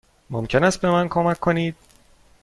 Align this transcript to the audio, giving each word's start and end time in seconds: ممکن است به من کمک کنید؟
ممکن 0.29 0.63
است 0.63 0.81
به 0.81 0.91
من 0.91 1.07
کمک 1.09 1.39
کنید؟ 1.39 1.75